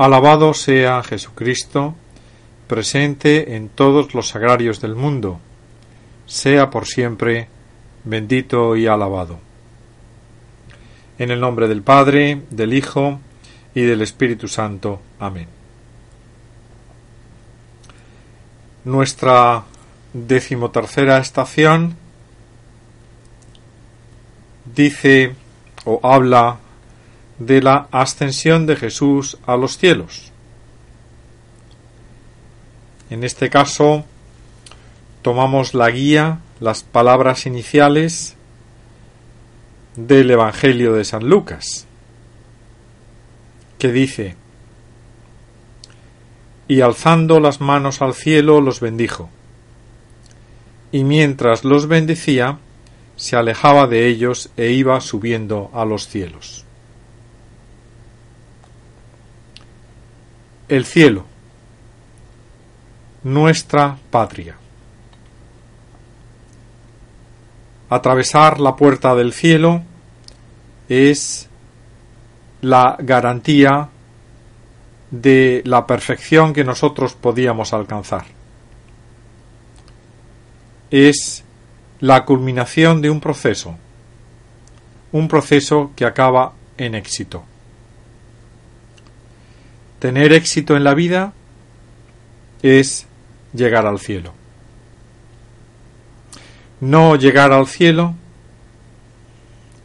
[0.00, 1.94] Alabado sea Jesucristo,
[2.66, 5.40] presente en todos los sagrarios del mundo,
[6.24, 7.48] sea por siempre
[8.04, 9.38] bendito y alabado.
[11.18, 13.20] En el nombre del Padre, del Hijo
[13.74, 15.02] y del Espíritu Santo.
[15.18, 15.48] Amén.
[18.84, 19.64] Nuestra
[20.14, 21.94] decimotercera estación
[24.64, 25.34] dice
[25.84, 26.56] o habla
[27.40, 30.30] de la ascensión de Jesús a los cielos.
[33.08, 34.04] En este caso,
[35.22, 38.36] tomamos la guía, las palabras iniciales
[39.96, 41.86] del Evangelio de San Lucas,
[43.78, 44.36] que dice,
[46.68, 49.30] y alzando las manos al cielo los bendijo,
[50.92, 52.58] y mientras los bendecía,
[53.16, 56.66] se alejaba de ellos e iba subiendo a los cielos.
[60.70, 61.24] El cielo,
[63.24, 64.56] nuestra patria.
[67.88, 69.82] Atravesar la puerta del cielo
[70.88, 71.48] es
[72.60, 73.88] la garantía
[75.10, 78.26] de la perfección que nosotros podíamos alcanzar.
[80.92, 81.42] Es
[81.98, 83.76] la culminación de un proceso,
[85.10, 87.42] un proceso que acaba en éxito.
[90.00, 91.34] Tener éxito en la vida
[92.62, 93.06] es
[93.52, 94.32] llegar al cielo.
[96.80, 98.14] No llegar al cielo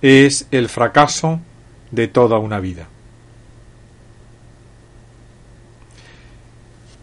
[0.01, 1.41] es el fracaso
[1.91, 2.87] de toda una vida.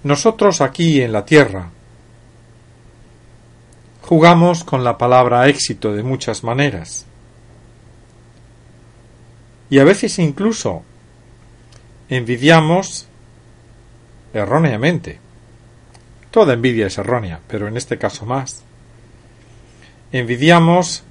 [0.05, 1.69] Nosotros aquí en la tierra
[4.01, 7.05] jugamos con la palabra éxito de muchas maneras.
[9.69, 10.83] Y a veces incluso
[12.17, 13.09] envidiamos
[14.35, 15.19] erróneamente.
[16.31, 18.63] Toda envidia es errónea, pero en este caso más.
[20.13, 21.05] Envidiamos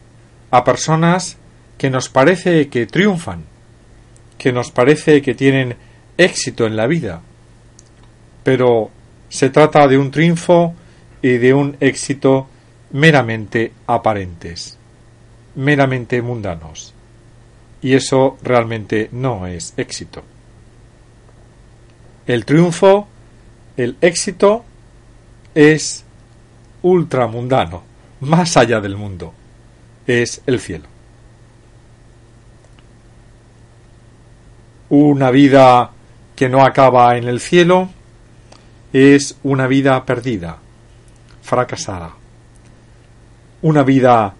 [0.51, 1.38] a personas
[1.79, 3.45] que nos parece que triunfan,
[4.38, 5.75] que nos parece que tienen
[6.17, 7.22] éxito en la vida,
[8.44, 8.91] pero
[9.29, 10.75] se trata de un triunfo
[11.23, 12.47] y de un éxito
[12.91, 14.78] meramente aparentes,
[15.56, 16.94] meramente mundanos.
[17.81, 20.23] Y eso realmente no es éxito.
[22.31, 23.09] El triunfo,
[23.75, 24.64] el éxito
[25.53, 26.06] es
[26.81, 27.84] ultramundano,
[28.22, 29.34] más allá del mundo,
[30.08, 30.86] es el cielo.
[34.88, 35.91] Una vida
[36.34, 37.90] que no acaba en el cielo
[38.94, 40.58] es una vida perdida,
[41.41, 42.14] fracasada.
[43.62, 44.36] Una vida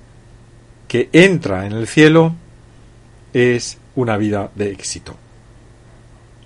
[0.88, 2.35] que entra en el cielo
[3.34, 5.18] es una vida de éxito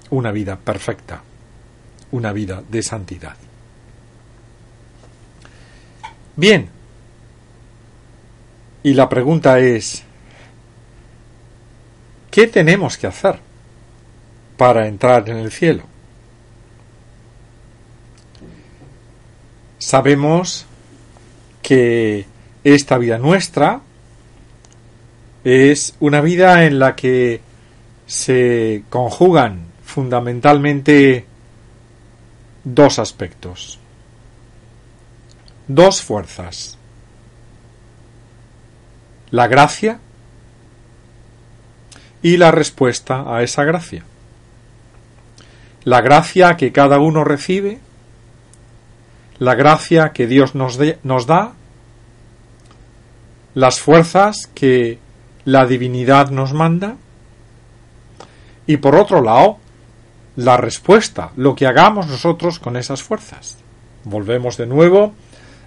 [0.09, 1.21] una vida perfecta,
[2.15, 3.35] una vida de santidad.
[6.37, 6.69] Bien,
[8.83, 10.03] y la pregunta es,
[12.31, 13.39] ¿qué tenemos que hacer
[14.55, 15.83] para entrar en el cielo?
[19.77, 20.65] Sabemos
[21.61, 22.25] que
[22.63, 23.81] esta vida nuestra
[25.43, 27.41] es una vida en la que
[28.07, 31.25] se conjugan fundamentalmente
[32.65, 33.79] dos aspectos,
[35.67, 36.77] dos fuerzas.
[39.31, 39.99] La gracia
[42.21, 44.03] y la respuesta a esa gracia.
[45.83, 47.79] La gracia que cada uno recibe,
[49.37, 50.77] la gracia que Dios nos,
[51.27, 51.53] da,
[53.53, 54.97] las fuerzas que
[55.43, 56.95] la divinidad nos manda,
[58.65, 59.59] y por otro lado,
[60.35, 63.57] la respuesta, lo que hagamos nosotros con esas fuerzas.
[64.03, 65.13] Volvemos de nuevo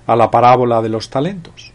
[0.06, 1.72] a la parábola de los talentos.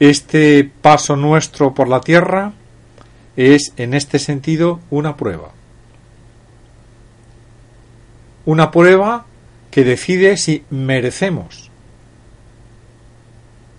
[0.00, 2.52] Este paso nuestro por la tierra
[3.36, 5.50] es en este sentido una prueba.
[8.44, 9.26] Una prueba
[9.70, 11.70] que decide si merecemos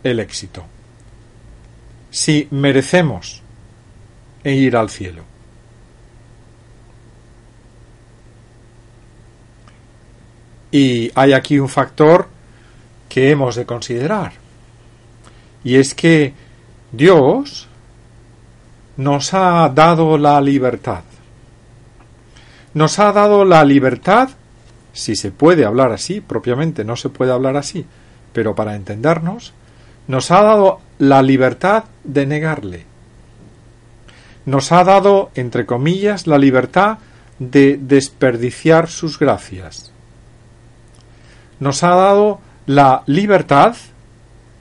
[0.03, 0.63] el éxito.
[2.11, 3.41] Si merecemos
[4.43, 5.28] ir al cielo.
[10.71, 12.27] Y hay aquí un factor
[13.07, 14.33] que hemos de considerar.
[15.63, 16.33] Y es que
[16.91, 17.67] Dios
[18.97, 21.03] nos ha dado la libertad.
[22.73, 24.29] Nos ha dado la libertad,
[24.93, 27.85] si se puede hablar así, propiamente no se puede hablar así,
[28.31, 29.53] pero para entendernos,
[30.07, 32.85] nos ha dado la libertad de negarle.
[34.45, 36.99] Nos ha dado, entre comillas, la libertad
[37.39, 39.91] de desperdiciar sus gracias
[41.59, 43.75] nos ha dado la libertad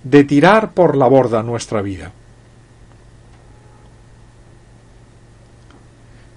[0.04, 2.12] de tirar por la borda nuestra vida.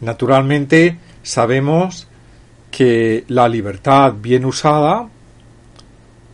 [0.01, 2.07] Naturalmente sabemos
[2.71, 5.07] que la libertad bien usada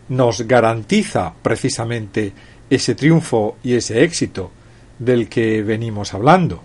[0.10, 2.32] nos garantiza precisamente
[2.70, 4.52] ese triunfo y ese éxito
[5.00, 6.64] del que venimos hablando.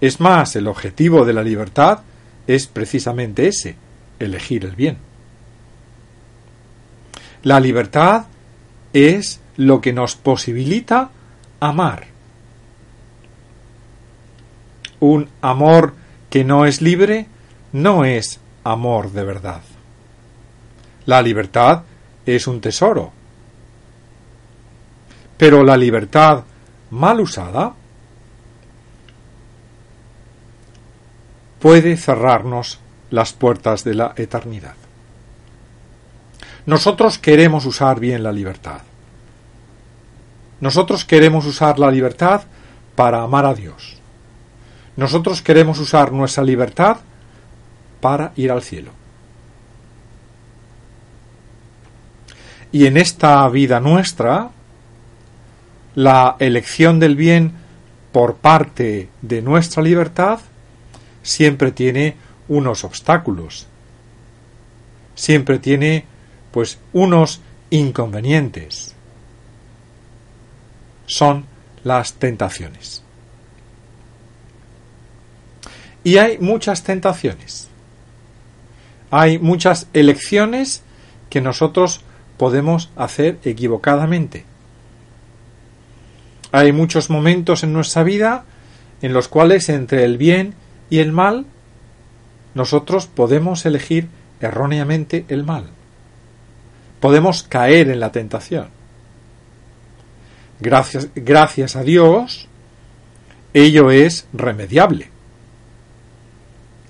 [0.00, 2.00] Es más, el objetivo de la libertad
[2.46, 3.76] es precisamente ese,
[4.18, 4.96] elegir el bien.
[7.44, 8.24] La libertad
[8.94, 11.10] es lo que nos posibilita
[11.60, 12.06] amar.
[14.98, 15.94] Un amor
[16.30, 17.26] que no es libre
[17.72, 19.60] no es amor de verdad.
[21.04, 21.82] La libertad
[22.24, 23.12] es un tesoro.
[25.36, 26.44] Pero la libertad
[26.90, 27.74] mal usada
[31.58, 32.80] puede cerrarnos
[33.10, 34.76] las puertas de la eternidad.
[36.66, 38.80] Nosotros queremos usar bien la libertad.
[40.60, 42.42] Nosotros queremos usar la libertad
[42.94, 43.96] para amar a Dios.
[44.96, 46.98] Nosotros queremos usar nuestra libertad
[48.00, 48.92] para ir al cielo.
[52.72, 54.50] Y en esta vida nuestra,
[55.94, 57.52] la elección del bien
[58.12, 60.40] por parte de nuestra libertad
[61.22, 62.16] siempre tiene
[62.48, 63.66] unos obstáculos,
[65.14, 66.04] siempre tiene
[66.54, 67.40] pues unos
[67.70, 68.94] inconvenientes
[71.04, 71.46] son
[71.82, 73.02] las tentaciones.
[76.04, 77.66] Y hay muchas tentaciones.
[79.10, 80.84] Hay muchas elecciones
[81.28, 82.02] que nosotros
[82.36, 84.44] podemos hacer equivocadamente.
[86.52, 88.44] Hay muchos momentos en nuestra vida
[89.02, 90.54] en los cuales entre el bien
[90.88, 91.46] y el mal
[92.54, 94.06] nosotros podemos elegir
[94.40, 95.70] erróneamente el mal
[97.04, 98.68] podemos caer en la tentación.
[100.58, 102.48] Gracias, gracias a Dios,
[103.52, 105.10] ello es remediable.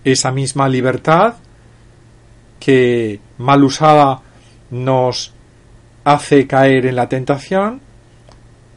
[0.05, 1.34] Esa misma libertad
[2.61, 4.20] que mal usada
[4.70, 5.32] nos
[6.05, 7.81] hace caer en la tentación,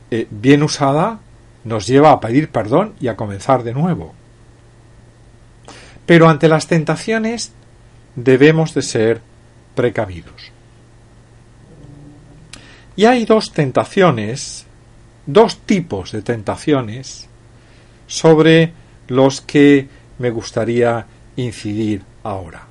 [0.09, 1.19] eh, bien usada
[1.65, 4.15] nos lleva a pedir perdón y a comenzar de nuevo.
[6.07, 7.51] Pero ante las tentaciones
[8.15, 9.21] debemos de ser
[9.75, 10.56] precavidos.
[12.97, 14.65] Y hay dos tentaciones,
[15.27, 17.29] dos tipos de tentaciones
[18.07, 18.73] sobre
[19.07, 21.05] los que me gustaría
[21.35, 22.63] incidir ahora.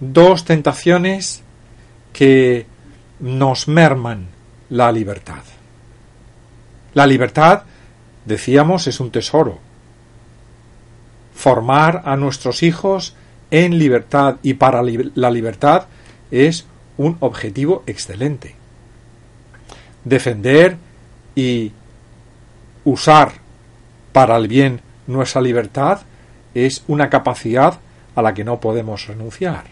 [0.00, 1.42] Dos tentaciones
[2.14, 2.64] que
[3.20, 4.28] nos merman
[4.70, 5.42] la libertad.
[6.94, 7.64] La libertad,
[8.24, 9.58] decíamos, es un tesoro.
[11.34, 13.14] Formar a nuestros hijos
[13.50, 15.88] en libertad y para la libertad
[16.30, 16.64] es
[16.96, 18.57] un objetivo excelente
[20.04, 20.76] defender
[21.34, 21.72] y
[22.84, 23.32] usar
[24.12, 26.00] para el bien nuestra libertad
[26.54, 27.78] es una capacidad
[28.14, 29.64] a la que no podemos renunciar.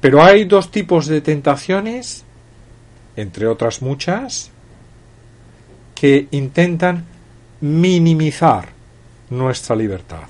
[0.00, 2.24] Pero hay dos tipos de tentaciones,
[3.16, 4.50] entre otras muchas,
[5.94, 7.04] que intentan
[7.60, 8.68] minimizar
[9.30, 10.28] nuestra libertad,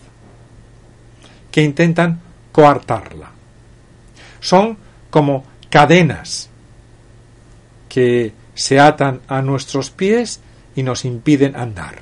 [1.51, 2.21] que intentan
[2.53, 3.31] coartarla.
[4.41, 4.79] Son
[5.11, 6.49] como cadenas
[7.97, 10.41] que se atan a nuestros pies
[10.75, 11.95] y nos impiden andar.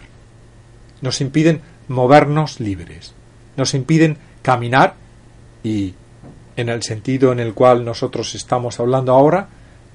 [1.02, 3.14] Nos impiden movernos libres.
[3.56, 4.94] Nos impiden caminar
[5.62, 5.94] y,
[6.56, 9.46] en el sentido en el cual nosotros estamos hablando ahora,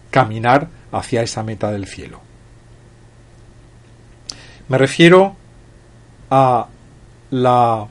[0.10, 2.22] caminar hacia esa meta del cielo.
[4.70, 5.36] Me refiero
[6.30, 6.66] a
[7.30, 7.88] la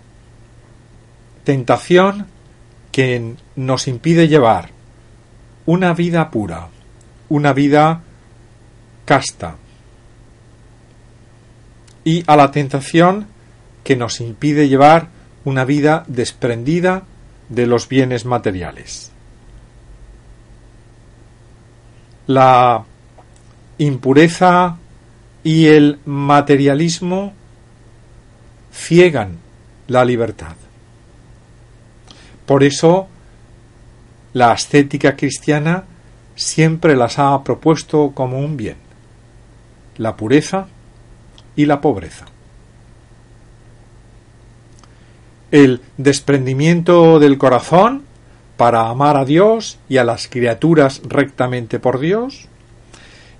[1.44, 2.26] tentación
[2.90, 4.70] que nos impide llevar
[5.66, 6.68] una vida pura,
[7.28, 8.02] una vida
[9.04, 9.56] casta
[12.04, 13.26] y a la tentación
[13.84, 15.08] que nos impide llevar
[15.44, 17.04] una vida desprendida
[17.48, 19.10] de los bienes materiales.
[22.26, 22.84] La
[23.78, 24.76] impureza
[25.42, 27.32] y el materialismo
[28.72, 29.38] ciegan
[29.86, 30.56] la libertad.
[32.44, 33.08] Por eso,
[34.32, 35.84] la ascética cristiana
[36.38, 38.76] siempre las ha propuesto como un bien,
[39.96, 40.68] la pureza
[41.56, 42.26] y la pobreza.
[45.50, 48.04] El desprendimiento del corazón
[48.56, 52.46] para amar a Dios y a las criaturas rectamente por Dios,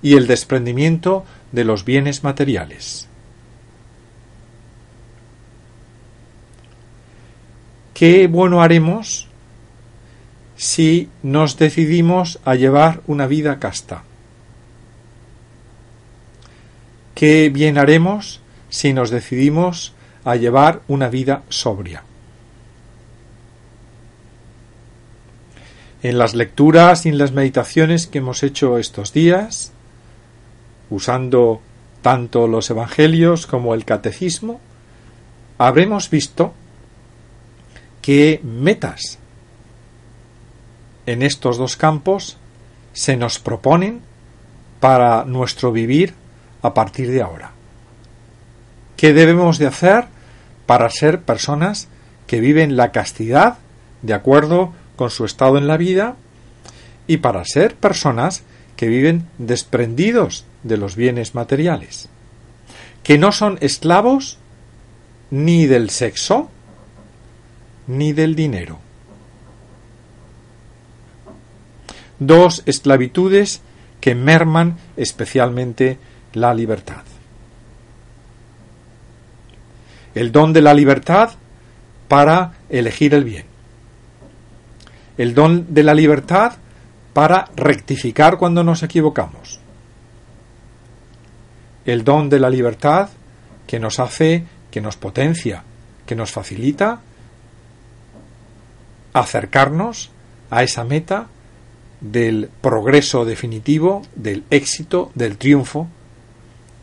[0.01, 3.07] y el desprendimiento de los bienes materiales.
[7.93, 9.28] ¿Qué bueno haremos
[10.59, 14.03] si nos decidimos a llevar una vida casta?
[17.15, 19.93] ¿Qué bien haremos si nos decidimos
[20.25, 22.03] a llevar una vida sobria?
[26.03, 29.71] En las lecturas y en las meditaciones que hemos hecho estos días,
[30.89, 31.61] usando
[32.01, 34.59] tanto los evangelios como el catecismo,
[35.57, 36.53] habremos visto
[38.01, 39.18] qué metas
[41.09, 42.37] en estos dos campos
[42.93, 44.01] se nos proponen
[44.79, 46.13] para nuestro vivir
[46.61, 47.51] a partir de ahora.
[48.95, 50.05] ¿Qué debemos de hacer
[50.67, 51.87] para ser personas
[52.27, 53.57] que viven la castidad
[54.03, 56.15] de acuerdo con su estado en la vida
[57.07, 58.43] y para ser personas
[58.75, 62.07] que viven desprendidos de los bienes materiales,
[63.01, 64.37] que no son esclavos
[65.31, 66.49] ni del sexo
[67.87, 68.79] ni del dinero.
[72.19, 73.61] Dos esclavitudes
[74.01, 75.97] que merman especialmente
[76.33, 77.03] la libertad.
[80.15, 81.31] El don de la libertad
[82.07, 83.45] para elegir el bien.
[85.17, 86.53] El don de la libertad
[87.13, 89.59] para rectificar cuando nos equivocamos.
[91.85, 93.09] El don de la libertad
[93.67, 95.63] que nos hace, que nos potencia,
[96.05, 97.01] que nos facilita
[99.13, 100.11] acercarnos
[100.49, 101.27] a esa meta
[102.01, 105.87] del progreso definitivo, del éxito, del triunfo,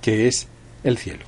[0.03, 0.49] que es
[0.85, 1.25] el cielo.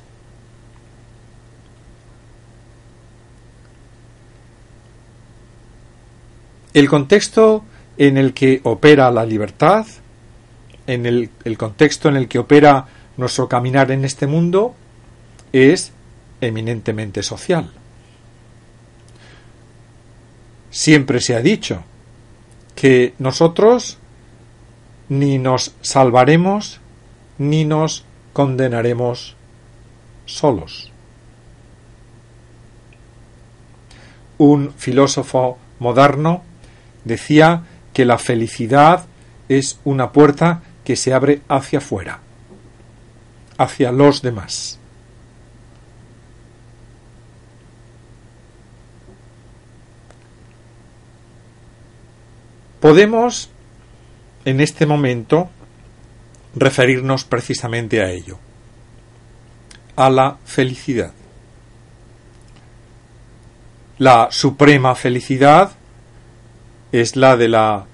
[6.74, 7.64] El contexto
[7.96, 9.86] en el que opera la libertad,
[10.86, 14.74] en el, contexto en el que opera nuestro caminar en este mundo,
[15.52, 15.92] es
[16.40, 17.72] eminentemente social.
[20.70, 21.82] Siempre se ha dicho
[22.78, 23.98] que nosotros
[25.08, 26.80] ni nos salvaremos
[27.36, 29.34] ni nos condenaremos
[30.26, 30.92] solos.
[34.38, 36.42] Un filósofo moderno
[37.02, 39.06] decía que la felicidad
[39.48, 42.20] es una puerta que se abre hacia afuera,
[43.56, 44.77] hacia los demás.
[52.80, 53.50] Podemos,
[54.44, 55.50] en este momento,
[56.54, 58.38] referirnos precisamente a ello,
[59.96, 61.12] a la felicidad.
[63.98, 65.72] La suprema felicidad
[66.92, 67.86] es la de la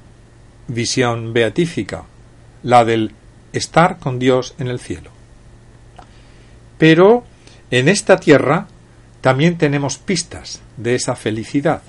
[0.68, 2.04] visión beatífica,
[2.62, 3.12] la del
[3.52, 5.10] estar con Dios en el cielo.
[6.78, 7.24] Pero
[7.70, 8.66] en esta tierra
[9.20, 11.82] también tenemos pistas de esa felicidad.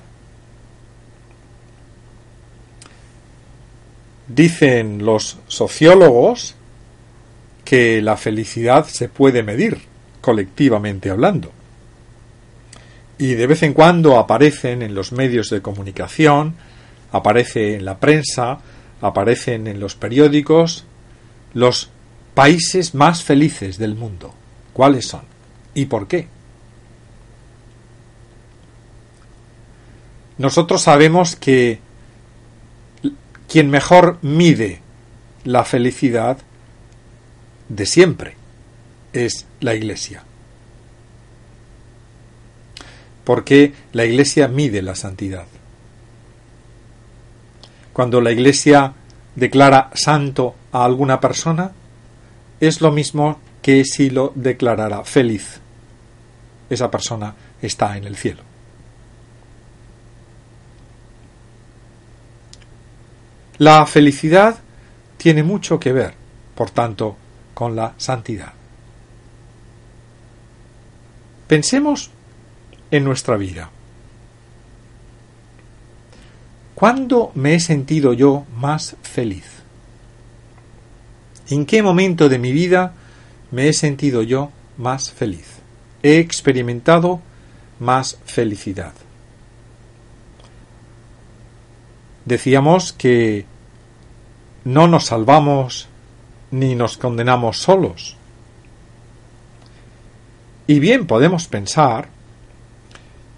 [4.27, 6.55] Dicen los sociólogos
[7.63, 9.79] que la felicidad se puede medir,
[10.21, 11.51] colectivamente hablando.
[13.17, 16.55] Y de vez en cuando aparecen en los medios de comunicación,
[17.11, 18.59] aparece en la prensa,
[19.01, 20.85] aparecen en los periódicos
[21.53, 21.89] los
[22.33, 24.33] países más felices del mundo.
[24.73, 25.21] ¿Cuáles son?
[25.73, 26.27] ¿Y por qué?
[30.37, 31.79] Nosotros sabemos que
[33.55, 34.81] quien mejor mide
[35.45, 36.39] la felicidad
[37.69, 38.35] de siempre
[39.13, 40.25] es la Iglesia.
[43.23, 45.45] Porque la Iglesia mide la santidad.
[47.93, 48.91] Cuando la Iglesia
[49.37, 51.71] declara santo a alguna persona,
[52.59, 55.61] es lo mismo que si lo declarara feliz.
[56.69, 58.44] Esa persona está en el cielo.
[63.57, 64.57] La felicidad
[65.17, 66.13] tiene mucho que ver,
[66.55, 67.15] por tanto,
[67.53, 68.53] con la santidad.
[71.47, 72.11] Pensemos
[72.91, 73.69] en nuestra vida.
[76.73, 79.45] ¿Cuándo me he sentido yo más feliz?
[81.49, 82.93] ¿En qué momento de mi vida
[83.51, 85.45] me he sentido yo más feliz?
[86.03, 87.21] He experimentado
[87.79, 88.93] más felicidad.
[92.25, 93.45] Decíamos que
[94.63, 95.87] no nos salvamos
[96.51, 98.17] ni nos condenamos solos.
[100.67, 102.09] Y bien podemos pensar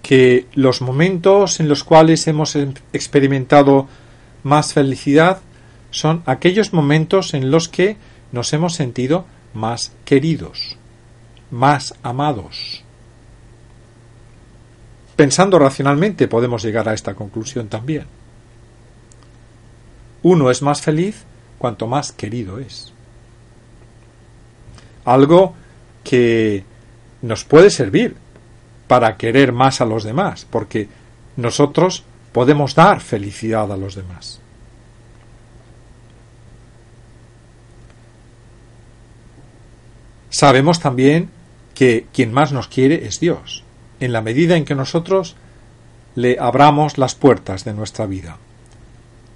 [0.02, 2.56] que los momentos en los cuales hemos
[2.94, 3.86] experimentado
[4.42, 5.40] más felicidad
[5.90, 7.98] son aquellos momentos en los que
[8.32, 10.76] nos hemos sentido más queridos,
[11.50, 12.84] más amados.
[15.16, 18.06] Pensando racionalmente podemos llegar a esta conclusión también.
[20.22, 21.24] Uno es más feliz
[21.58, 22.92] cuanto más querido es.
[25.04, 25.54] Algo
[26.04, 26.64] que
[27.22, 28.16] nos puede servir
[28.86, 30.88] para querer más a los demás, porque
[31.36, 34.40] nosotros podemos dar felicidad a los demás.
[40.30, 41.30] Sabemos también
[41.74, 43.64] que quien más nos quiere es Dios,
[44.00, 45.36] en la medida en que nosotros
[46.14, 48.38] le abramos las puertas de nuestra vida.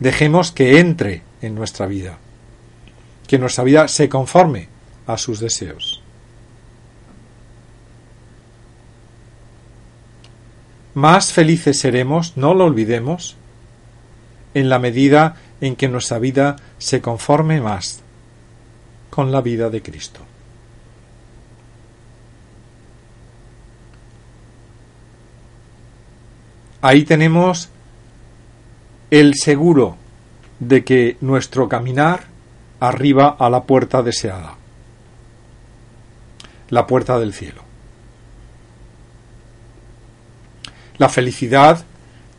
[0.02, 2.18] Dejemos que entre en nuestra vida,
[3.28, 4.66] que nuestra vida se conforme
[5.06, 6.02] a sus deseos.
[10.94, 13.36] Más felices seremos, no lo olvidemos,
[14.54, 18.00] en la medida en que nuestra vida se conforme más
[19.08, 20.18] con la vida de Cristo.
[26.80, 27.68] Ahí tenemos
[29.12, 29.98] el seguro
[30.58, 32.24] de que nuestro caminar
[32.80, 34.54] arriba a la puerta deseada,
[36.70, 37.60] la puerta del cielo.
[40.96, 41.84] La felicidad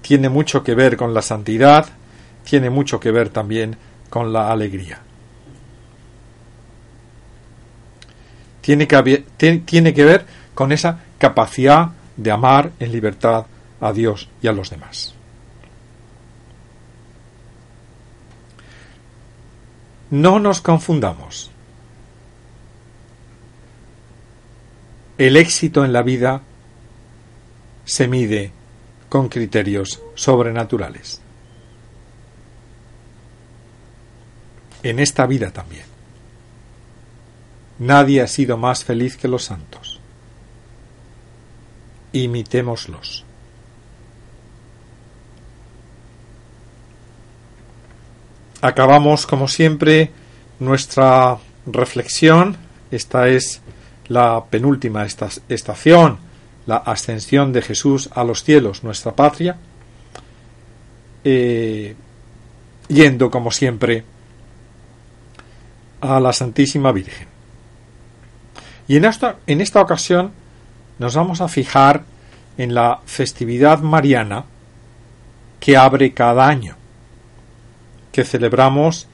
[0.01, 1.89] tiene mucho que ver con la santidad,
[2.43, 3.77] tiene mucho que ver también
[4.09, 4.99] con la alegría.
[8.61, 10.25] Tiene que, tiene que ver
[10.55, 13.45] con esa capacidad de amar en libertad
[13.79, 15.13] a Dios y a los demás.
[20.13, 21.49] No nos confundamos.
[25.17, 26.43] El éxito en la vida
[27.83, 28.51] se mide
[29.09, 31.19] con criterios sobrenaturales.
[34.83, 35.85] En esta vida también.
[37.79, 39.99] Nadie ha sido más feliz que los santos.
[42.11, 43.25] Imitémoslos.
[48.63, 50.09] Acabamos, como siempre,
[50.59, 52.55] nuestra reflexión.
[52.91, 53.61] Esta es
[54.07, 56.17] la penúltima estación,
[56.65, 59.57] la ascensión de Jesús a los cielos, nuestra patria,
[61.25, 61.93] eh,
[62.87, 64.05] yendo, como siempre,
[65.99, 67.27] a la Santísima Virgen.
[68.87, 70.31] Y en esta, en esta ocasión
[70.99, 72.05] nos vamos a fijar
[72.57, 74.45] en la festividad mariana
[75.59, 76.77] que abre cada año
[78.13, 79.07] que celebramos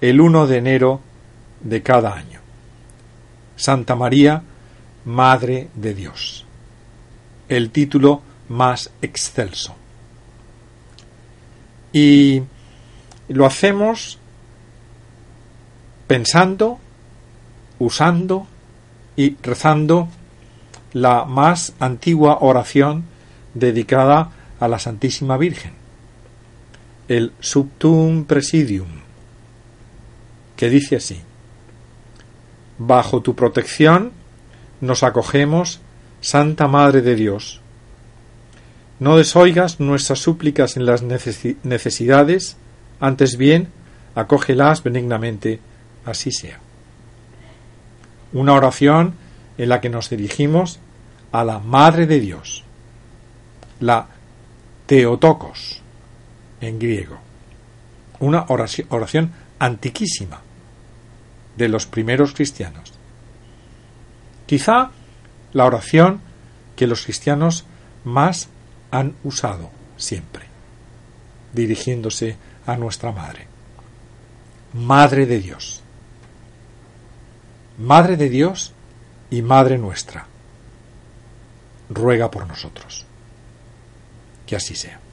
[0.00, 1.00] el 1 de enero
[1.60, 2.40] de cada año.
[3.56, 4.42] Santa María,
[5.04, 6.46] Madre de Dios.
[7.48, 9.74] El título más excelso.
[11.92, 12.42] Y
[13.28, 14.18] lo hacemos
[16.06, 16.78] pensando,
[17.78, 18.46] usando
[19.16, 20.08] y rezando
[20.92, 23.04] la más antigua oración
[23.52, 25.83] dedicada a la Santísima Virgen
[27.08, 28.88] el Subtum Presidium,
[30.56, 31.20] que dice así,
[32.78, 34.12] Bajo tu protección
[34.80, 35.80] nos acogemos,
[36.20, 37.60] Santa Madre de Dios.
[38.98, 42.56] No desoigas nuestras súplicas en las necesidades,
[43.00, 43.68] antes bien,
[44.14, 45.60] acógelas benignamente,
[46.04, 46.58] así sea.
[48.32, 49.14] Una oración
[49.58, 50.80] en la que nos dirigimos
[51.32, 52.64] a la Madre de Dios,
[53.80, 54.08] la
[54.86, 55.83] Teotocos,
[56.60, 57.18] en griego.
[58.20, 60.40] Una oración, antiquísima
[61.56, 62.92] de los primeros cristianos.
[64.46, 64.90] Quizá
[65.52, 66.20] la oración
[66.76, 67.64] que los cristianos
[68.04, 68.48] más
[68.90, 70.46] han usado siempre,
[71.52, 72.36] dirigiéndose
[72.66, 73.46] a nuestra Madre.
[74.72, 75.82] Madre de Dios.
[77.78, 78.72] Madre de Dios
[79.30, 80.26] y Madre nuestra.
[81.90, 83.06] Ruega por nosotros.
[84.46, 85.03] Que así sea.